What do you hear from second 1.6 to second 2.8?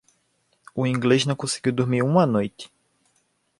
dormir uma noite.